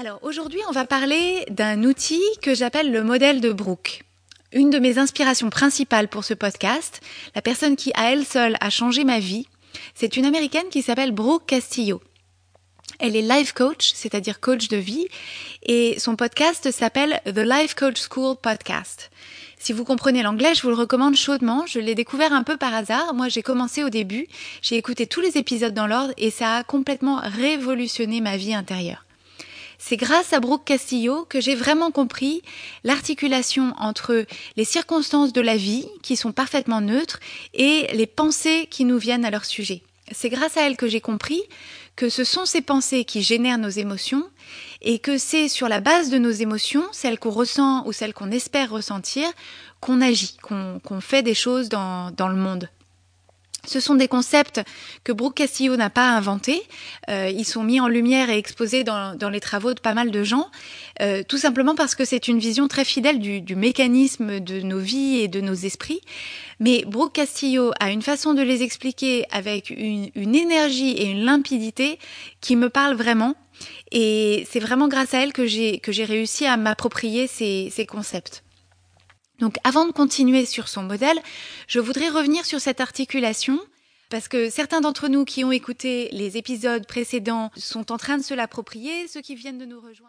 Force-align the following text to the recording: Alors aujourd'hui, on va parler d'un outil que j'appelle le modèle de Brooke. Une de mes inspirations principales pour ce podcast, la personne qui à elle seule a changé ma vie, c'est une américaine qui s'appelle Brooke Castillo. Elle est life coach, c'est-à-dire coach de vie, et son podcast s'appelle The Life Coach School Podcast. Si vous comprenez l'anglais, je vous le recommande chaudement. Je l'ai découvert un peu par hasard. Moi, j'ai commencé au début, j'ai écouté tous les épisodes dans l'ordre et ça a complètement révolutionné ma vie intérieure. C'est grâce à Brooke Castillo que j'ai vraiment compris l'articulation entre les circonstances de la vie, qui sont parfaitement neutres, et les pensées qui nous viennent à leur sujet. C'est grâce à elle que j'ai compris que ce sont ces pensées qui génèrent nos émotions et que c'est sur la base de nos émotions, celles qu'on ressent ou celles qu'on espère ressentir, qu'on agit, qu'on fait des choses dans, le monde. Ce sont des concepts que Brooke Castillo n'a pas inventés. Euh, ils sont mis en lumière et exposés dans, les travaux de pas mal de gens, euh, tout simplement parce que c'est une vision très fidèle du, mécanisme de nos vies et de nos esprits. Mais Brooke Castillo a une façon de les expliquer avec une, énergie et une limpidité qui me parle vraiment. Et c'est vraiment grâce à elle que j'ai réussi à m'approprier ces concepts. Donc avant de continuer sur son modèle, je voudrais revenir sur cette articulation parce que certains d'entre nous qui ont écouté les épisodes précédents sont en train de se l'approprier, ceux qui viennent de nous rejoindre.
Alors 0.00 0.20
aujourd'hui, 0.22 0.60
on 0.66 0.72
va 0.72 0.86
parler 0.86 1.44
d'un 1.50 1.84
outil 1.84 2.22
que 2.40 2.54
j'appelle 2.54 2.90
le 2.90 3.04
modèle 3.04 3.42
de 3.42 3.52
Brooke. 3.52 4.02
Une 4.50 4.70
de 4.70 4.78
mes 4.78 4.96
inspirations 4.96 5.50
principales 5.50 6.08
pour 6.08 6.24
ce 6.24 6.32
podcast, 6.32 7.02
la 7.34 7.42
personne 7.42 7.76
qui 7.76 7.92
à 7.94 8.10
elle 8.10 8.24
seule 8.24 8.56
a 8.62 8.70
changé 8.70 9.04
ma 9.04 9.18
vie, 9.18 9.46
c'est 9.94 10.16
une 10.16 10.24
américaine 10.24 10.70
qui 10.70 10.80
s'appelle 10.80 11.12
Brooke 11.12 11.44
Castillo. 11.44 12.00
Elle 12.98 13.14
est 13.14 13.20
life 13.20 13.52
coach, 13.52 13.92
c'est-à-dire 13.94 14.40
coach 14.40 14.68
de 14.68 14.78
vie, 14.78 15.06
et 15.64 15.98
son 15.98 16.16
podcast 16.16 16.70
s'appelle 16.70 17.20
The 17.26 17.44
Life 17.44 17.74
Coach 17.74 18.00
School 18.08 18.36
Podcast. 18.36 19.10
Si 19.58 19.74
vous 19.74 19.84
comprenez 19.84 20.22
l'anglais, 20.22 20.54
je 20.54 20.62
vous 20.62 20.70
le 20.70 20.76
recommande 20.76 21.14
chaudement. 21.14 21.66
Je 21.66 21.78
l'ai 21.78 21.94
découvert 21.94 22.32
un 22.32 22.42
peu 22.42 22.56
par 22.56 22.72
hasard. 22.72 23.12
Moi, 23.12 23.28
j'ai 23.28 23.42
commencé 23.42 23.84
au 23.84 23.90
début, 23.90 24.28
j'ai 24.62 24.78
écouté 24.78 25.06
tous 25.06 25.20
les 25.20 25.36
épisodes 25.36 25.74
dans 25.74 25.86
l'ordre 25.86 26.14
et 26.16 26.30
ça 26.30 26.56
a 26.56 26.64
complètement 26.64 27.20
révolutionné 27.22 28.22
ma 28.22 28.38
vie 28.38 28.54
intérieure. 28.54 29.04
C'est 29.90 29.96
grâce 29.96 30.32
à 30.32 30.38
Brooke 30.38 30.64
Castillo 30.64 31.24
que 31.28 31.40
j'ai 31.40 31.56
vraiment 31.56 31.90
compris 31.90 32.42
l'articulation 32.84 33.74
entre 33.76 34.24
les 34.56 34.64
circonstances 34.64 35.32
de 35.32 35.40
la 35.40 35.56
vie, 35.56 35.84
qui 36.04 36.14
sont 36.14 36.30
parfaitement 36.30 36.80
neutres, 36.80 37.18
et 37.54 37.88
les 37.92 38.06
pensées 38.06 38.68
qui 38.70 38.84
nous 38.84 38.98
viennent 38.98 39.24
à 39.24 39.32
leur 39.32 39.44
sujet. 39.44 39.82
C'est 40.12 40.28
grâce 40.28 40.56
à 40.56 40.60
elle 40.60 40.76
que 40.76 40.86
j'ai 40.86 41.00
compris 41.00 41.42
que 41.96 42.08
ce 42.08 42.22
sont 42.22 42.46
ces 42.46 42.60
pensées 42.60 43.04
qui 43.04 43.20
génèrent 43.20 43.58
nos 43.58 43.68
émotions 43.68 44.22
et 44.80 45.00
que 45.00 45.18
c'est 45.18 45.48
sur 45.48 45.68
la 45.68 45.80
base 45.80 46.08
de 46.08 46.18
nos 46.18 46.30
émotions, 46.30 46.84
celles 46.92 47.18
qu'on 47.18 47.30
ressent 47.30 47.84
ou 47.84 47.92
celles 47.92 48.14
qu'on 48.14 48.30
espère 48.30 48.70
ressentir, 48.70 49.26
qu'on 49.80 50.00
agit, 50.00 50.36
qu'on 50.40 51.00
fait 51.00 51.24
des 51.24 51.34
choses 51.34 51.68
dans, 51.68 52.12
le 52.16 52.36
monde. 52.36 52.68
Ce 53.70 53.78
sont 53.78 53.94
des 53.94 54.08
concepts 54.08 54.60
que 55.04 55.12
Brooke 55.12 55.36
Castillo 55.36 55.76
n'a 55.76 55.90
pas 55.90 56.10
inventés. 56.10 56.60
Euh, 57.08 57.30
ils 57.32 57.44
sont 57.44 57.62
mis 57.62 57.78
en 57.78 57.86
lumière 57.86 58.28
et 58.28 58.36
exposés 58.36 58.82
dans, 58.82 59.30
les 59.30 59.38
travaux 59.38 59.74
de 59.74 59.80
pas 59.80 59.94
mal 59.94 60.10
de 60.10 60.24
gens, 60.24 60.50
euh, 61.00 61.22
tout 61.22 61.38
simplement 61.38 61.76
parce 61.76 61.94
que 61.94 62.04
c'est 62.04 62.26
une 62.26 62.40
vision 62.40 62.66
très 62.66 62.84
fidèle 62.84 63.20
du, 63.20 63.54
mécanisme 63.54 64.40
de 64.40 64.60
nos 64.60 64.80
vies 64.80 65.20
et 65.20 65.28
de 65.28 65.40
nos 65.40 65.54
esprits. 65.54 66.00
Mais 66.58 66.82
Brooke 66.84 67.12
Castillo 67.12 67.70
a 67.78 67.92
une 67.92 68.02
façon 68.02 68.34
de 68.34 68.42
les 68.42 68.64
expliquer 68.64 69.24
avec 69.30 69.70
une, 69.70 70.34
énergie 70.34 70.90
et 70.90 71.04
une 71.04 71.24
limpidité 71.24 72.00
qui 72.40 72.56
me 72.56 72.70
parle 72.70 72.96
vraiment. 72.96 73.36
Et 73.92 74.48
c'est 74.50 74.58
vraiment 74.58 74.88
grâce 74.88 75.14
à 75.14 75.22
elle 75.22 75.32
que 75.32 75.46
j'ai 75.46 76.04
réussi 76.04 76.44
à 76.44 76.56
m'approprier 76.56 77.28
ces 77.28 77.86
concepts. 77.88 78.42
Donc 79.40 79.56
avant 79.64 79.86
de 79.86 79.92
continuer 79.92 80.44
sur 80.44 80.68
son 80.68 80.82
modèle, 80.82 81.18
je 81.66 81.80
voudrais 81.80 82.08
revenir 82.08 82.44
sur 82.44 82.60
cette 82.60 82.80
articulation 82.80 83.58
parce 84.10 84.28
que 84.28 84.50
certains 84.50 84.80
d'entre 84.80 85.08
nous 85.08 85.24
qui 85.24 85.44
ont 85.44 85.52
écouté 85.52 86.08
les 86.12 86.36
épisodes 86.36 86.86
précédents 86.86 87.50
sont 87.56 87.92
en 87.92 87.96
train 87.96 88.18
de 88.18 88.22
se 88.22 88.34
l'approprier, 88.34 89.08
ceux 89.08 89.20
qui 89.20 89.36
viennent 89.36 89.58
de 89.58 89.64
nous 89.64 89.80
rejoindre. 89.80 90.08